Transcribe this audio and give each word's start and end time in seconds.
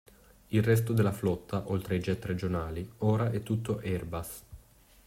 Il 0.47 0.63
resto 0.63 0.93
della 0.93 1.11
flotta, 1.11 1.69
oltre 1.69 1.93
ai 1.93 2.01
jet 2.01 2.25
regionali, 2.25 2.91
ora 3.01 3.29
è 3.29 3.43
tutto 3.43 3.77
Airbus. 3.83 4.43